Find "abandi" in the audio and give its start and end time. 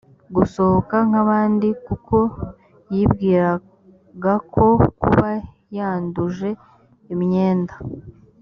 1.23-1.67